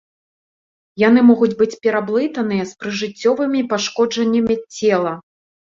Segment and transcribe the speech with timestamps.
[1.07, 5.19] Яны могуць быць пераблытаныя з прыжыццёвымі пашкоджаннямі цела.